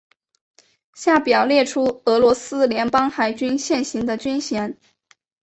[0.95, 4.75] 下表列出俄罗斯联邦海军现行的军衔。